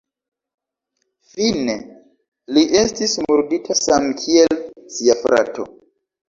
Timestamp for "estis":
2.79-3.13